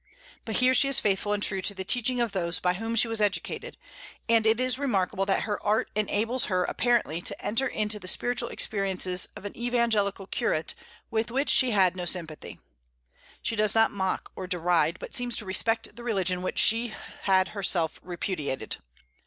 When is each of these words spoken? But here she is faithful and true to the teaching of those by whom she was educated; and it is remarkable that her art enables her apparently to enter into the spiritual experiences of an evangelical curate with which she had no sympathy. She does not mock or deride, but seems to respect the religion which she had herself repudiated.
But 0.45 0.55
here 0.55 0.73
she 0.73 0.87
is 0.87 0.99
faithful 0.99 1.31
and 1.31 1.43
true 1.43 1.61
to 1.61 1.75
the 1.75 1.83
teaching 1.83 2.19
of 2.19 2.31
those 2.31 2.57
by 2.59 2.73
whom 2.73 2.95
she 2.95 3.07
was 3.07 3.21
educated; 3.21 3.77
and 4.27 4.47
it 4.47 4.59
is 4.59 4.79
remarkable 4.79 5.27
that 5.27 5.43
her 5.43 5.61
art 5.61 5.91
enables 5.95 6.45
her 6.45 6.63
apparently 6.63 7.21
to 7.21 7.39
enter 7.39 7.67
into 7.67 7.99
the 7.99 8.07
spiritual 8.07 8.49
experiences 8.49 9.29
of 9.35 9.45
an 9.45 9.55
evangelical 9.55 10.25
curate 10.25 10.73
with 11.11 11.29
which 11.29 11.51
she 11.51 11.69
had 11.69 11.95
no 11.95 12.05
sympathy. 12.05 12.57
She 13.43 13.55
does 13.55 13.75
not 13.75 13.91
mock 13.91 14.31
or 14.35 14.47
deride, 14.47 14.97
but 14.99 15.13
seems 15.13 15.37
to 15.37 15.45
respect 15.45 15.95
the 15.95 16.03
religion 16.03 16.41
which 16.41 16.57
she 16.57 16.95
had 17.25 17.49
herself 17.49 17.99
repudiated. 18.01 18.77